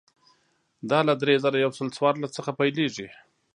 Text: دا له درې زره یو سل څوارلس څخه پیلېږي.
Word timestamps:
دا 0.89 0.99
له 1.07 1.13
درې 1.21 1.35
زره 1.43 1.57
یو 1.65 1.71
سل 1.77 1.87
څوارلس 1.95 2.31
څخه 2.37 2.51
پیلېږي. 2.59 3.07